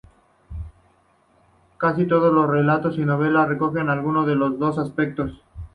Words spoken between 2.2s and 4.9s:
los relatos y novelas recogen alguno de los dos